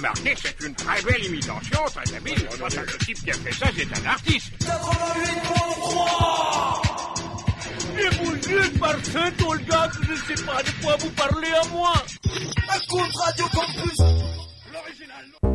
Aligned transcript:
remarqué 0.00 0.34
que 0.34 0.40
c'est 0.40 0.66
une 0.66 0.74
très 0.74 1.02
belle 1.02 1.24
imitation, 1.26 1.84
très 1.86 2.16
habile. 2.16 2.48
À 2.48 2.68
le 2.80 2.98
type 3.04 3.22
qui 3.22 3.30
a 3.30 3.34
fait 3.34 3.52
ça, 3.52 3.66
c'est 3.76 3.86
un 3.98 4.06
artiste. 4.06 4.50
88.3 4.60 4.70
Et 7.98 8.08
vous 8.16 8.36
dites 8.36 8.80
par 8.80 9.04
saint 9.04 9.32
Olga 9.46 9.88
que 9.88 10.04
je 10.06 10.12
ne 10.12 10.16
sais 10.16 10.44
pas 10.44 10.62
de 10.62 10.70
quoi 10.82 10.96
vous 10.96 11.10
parlez 11.10 11.52
à 11.52 11.66
moi. 11.68 11.92
Écoute 12.24 13.12
Radio 13.24 13.46
Campus 13.52 13.98
L'original. 14.72 15.49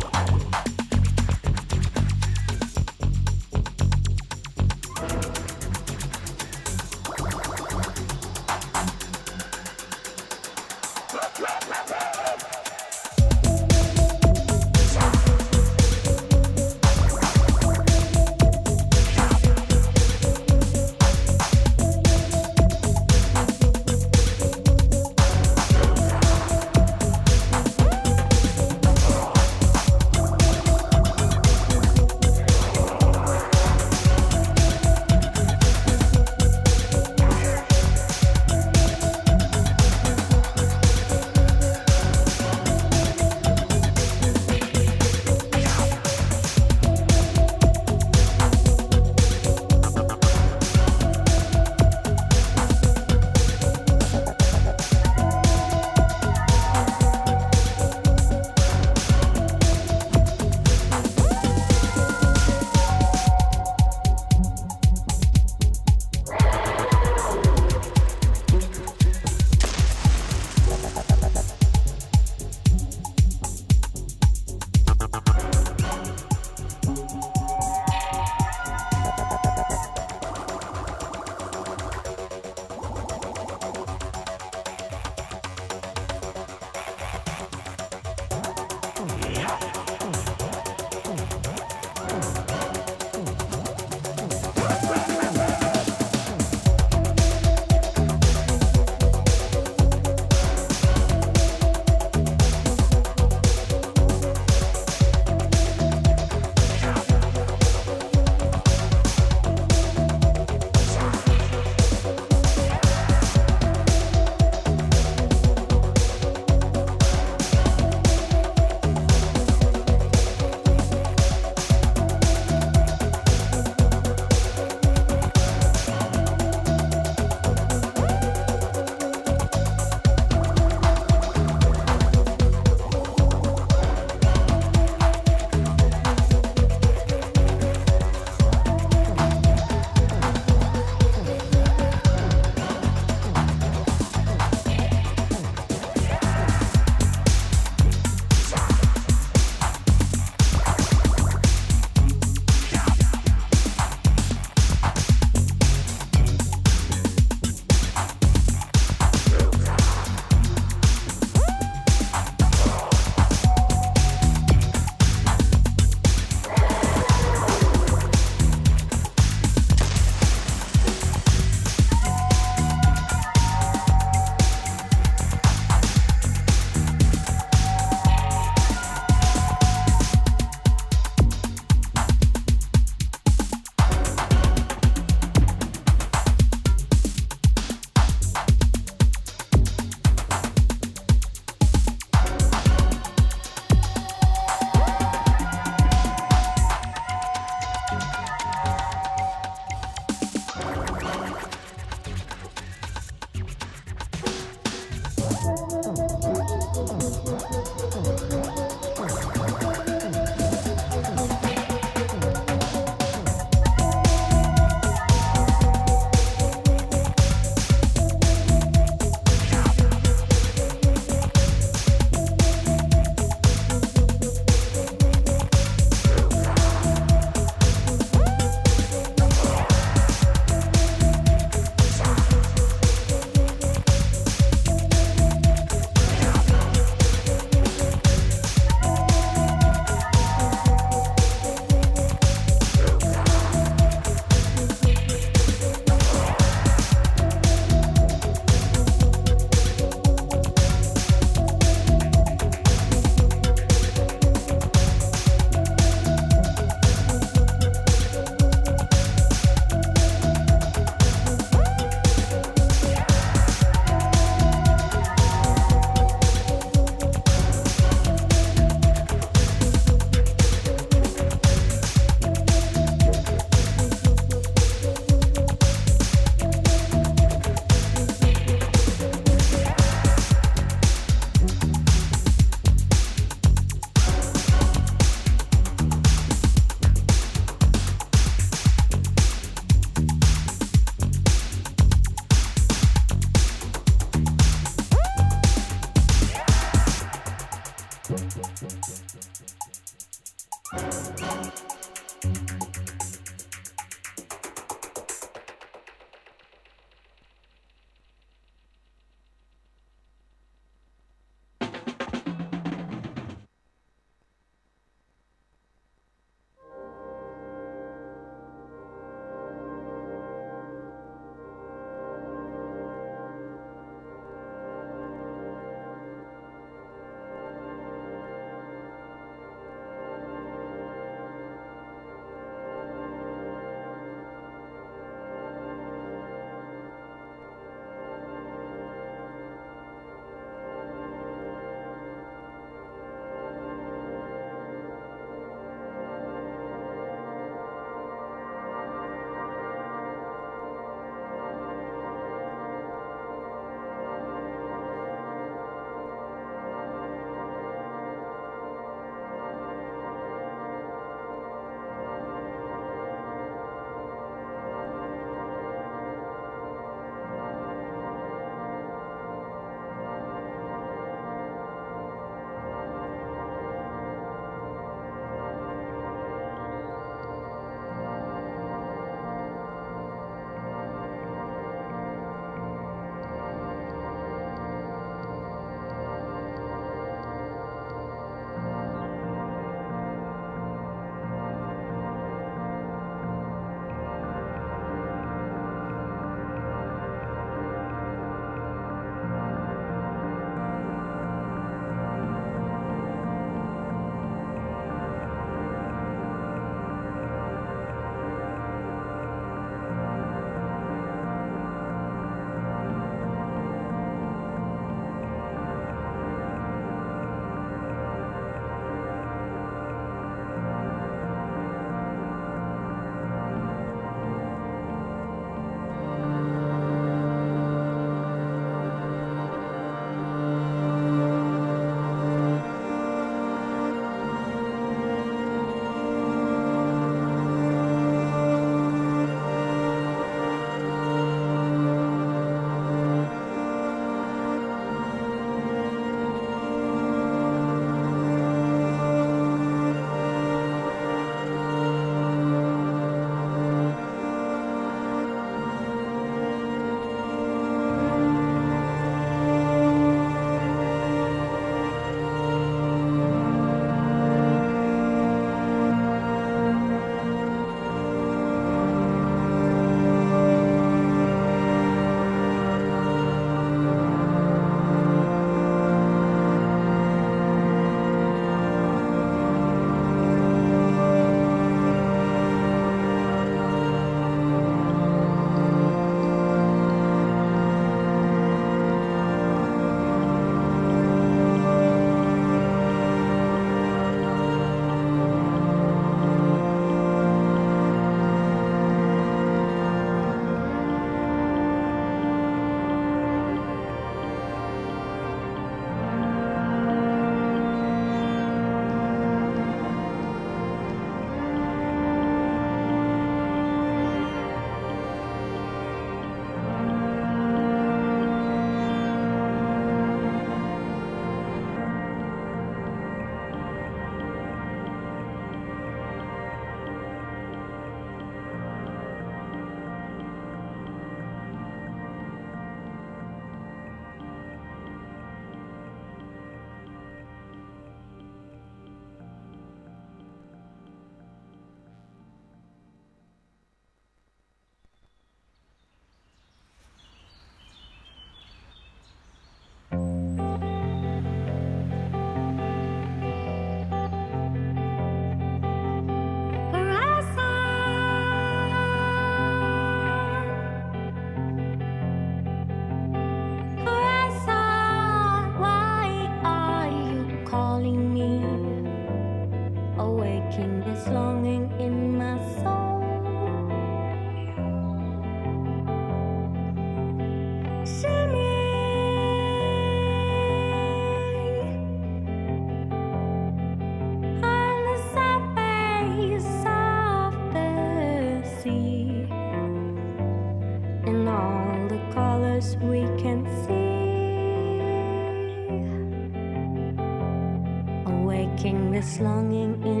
longing 599.19 599.73
in 599.83 600.00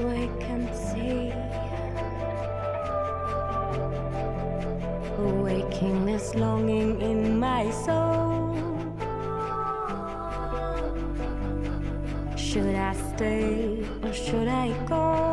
so 0.00 0.08
I 0.08 0.26
can 0.40 0.62
see. 0.72 1.32
Awaking 5.18 6.06
this 6.06 6.34
longing 6.34 7.00
in 7.02 7.38
my 7.38 7.70
soul. 7.70 8.56
Should 12.36 12.74
I 12.74 12.94
stay 13.14 13.84
or 14.02 14.12
should 14.12 14.48
I 14.48 14.68
go? 14.86 15.29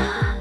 啊。 0.00 0.39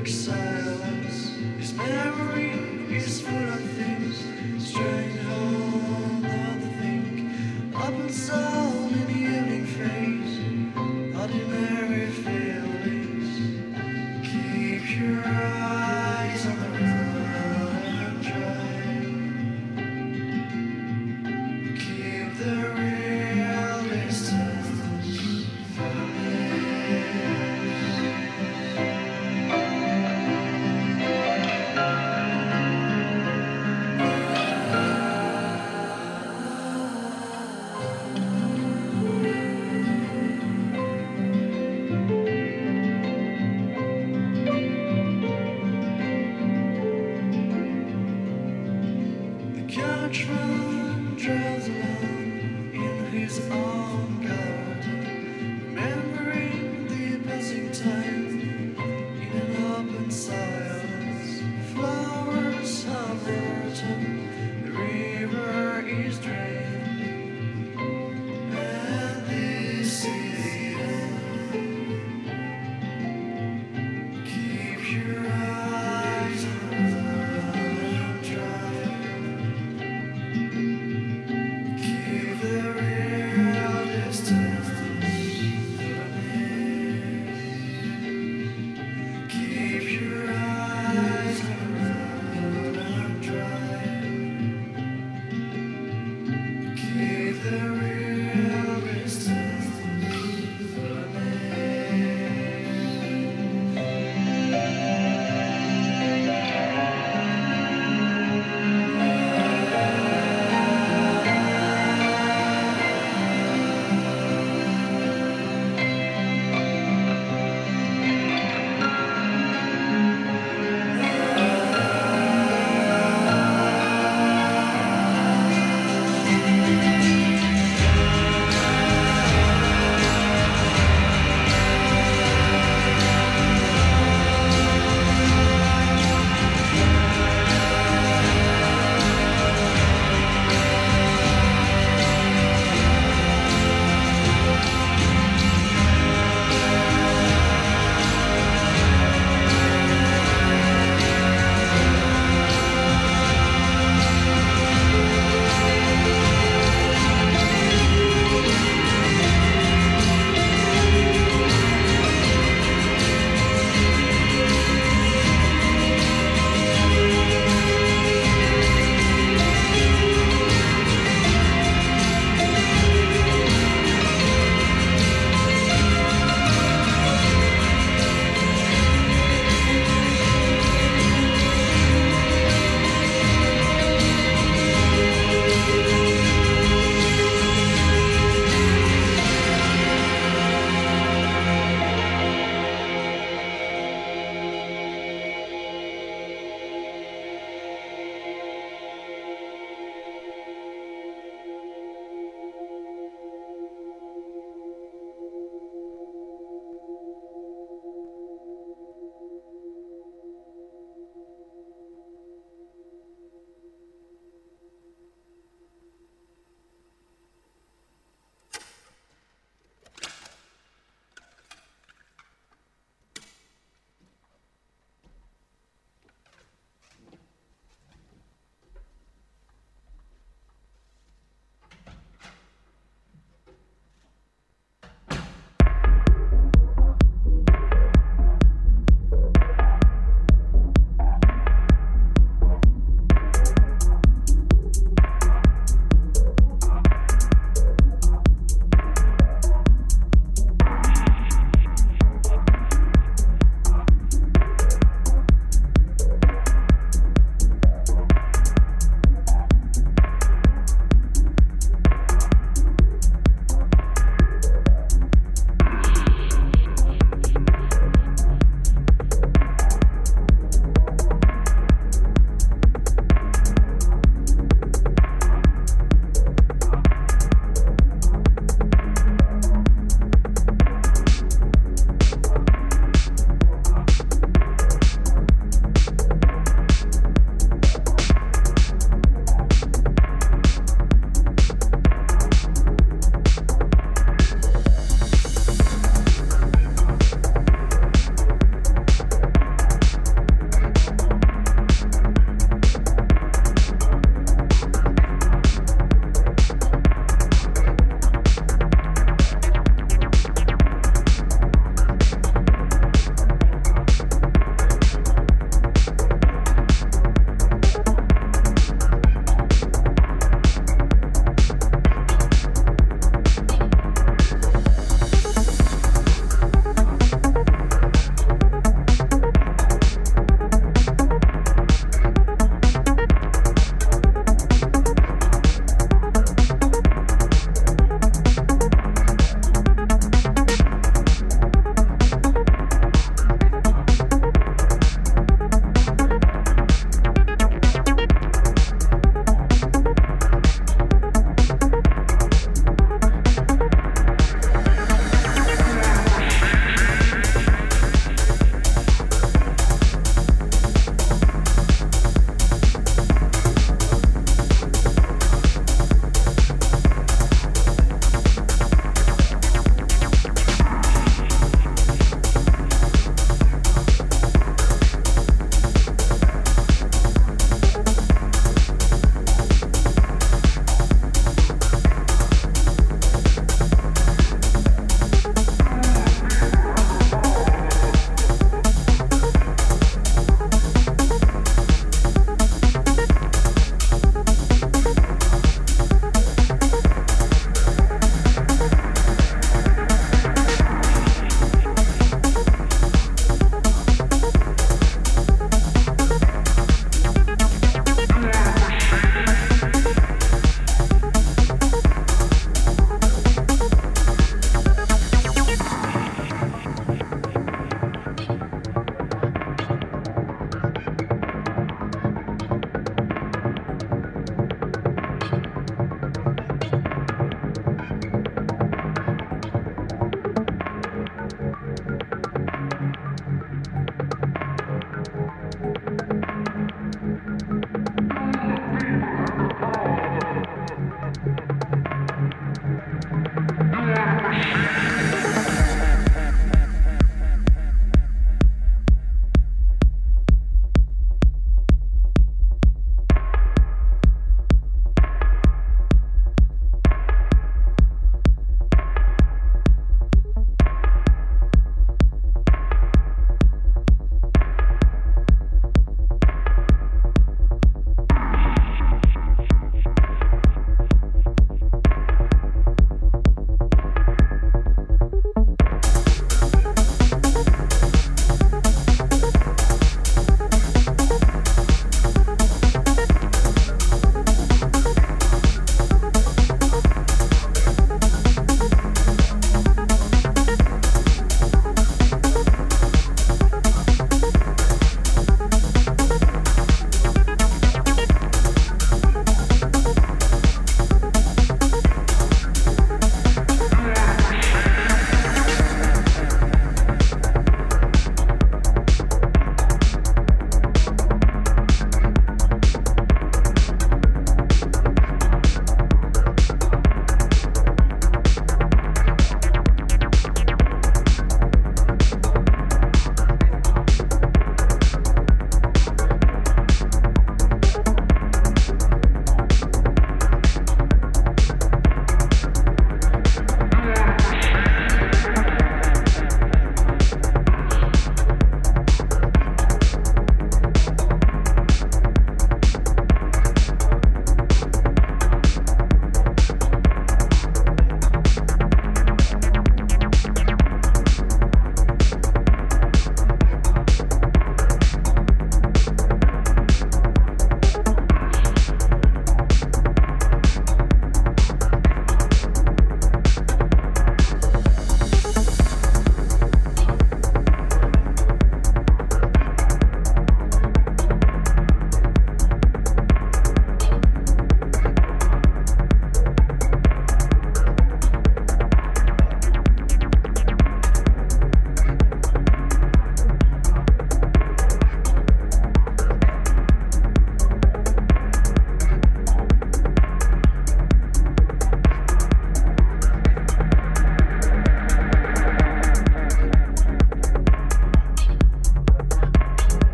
Excited. 0.00 0.28
side. 0.28 0.57